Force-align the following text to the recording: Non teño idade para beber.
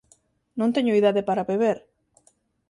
Non 0.59 0.73
teño 0.75 0.97
idade 0.99 1.21
para 1.29 1.47
beber. 1.51 1.77